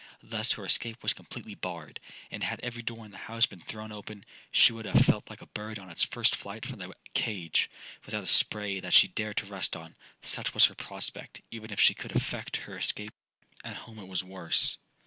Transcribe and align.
Thus 0.23 0.53
her 0.53 0.65
escape 0.65 1.03
was 1.03 1.13
completely 1.13 1.53
barred; 1.53 1.99
and 2.31 2.43
had 2.43 2.59
every 2.61 2.81
door 2.81 3.05
in 3.05 3.11
the 3.11 3.19
house 3.19 3.45
been 3.45 3.59
thrown 3.59 3.91
open, 3.91 4.25
she 4.49 4.73
would 4.73 4.85
have 4.85 5.05
felt 5.05 5.29
like 5.29 5.43
a 5.43 5.53
bird 5.53 5.77
on 5.77 5.91
its 5.91 6.01
first 6.01 6.35
flight 6.35 6.65
from 6.65 6.79
the 6.79 6.95
cage, 7.13 7.69
without 8.07 8.23
a 8.23 8.25
spray 8.25 8.79
that 8.79 8.95
she 8.95 9.09
dared 9.09 9.37
to 9.37 9.45
rest 9.45 9.75
on. 9.75 9.95
Such 10.23 10.55
was 10.55 10.65
her 10.65 10.73
prospect, 10.73 11.41
even 11.51 11.69
if 11.71 11.79
she 11.79 11.93
could 11.93 12.15
effect 12.15 12.57
her 12.65 12.75
escape—at 12.75 13.75
home 13.75 13.99
it 13.99 14.07
was 14.07 14.23
worse. 14.23 14.79